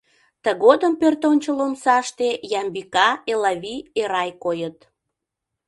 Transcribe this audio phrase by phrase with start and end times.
[0.43, 2.27] Тыгодым пӧртӧнчыл омсаште
[2.59, 4.77] Ямбика, Элавий, Эрай койыт.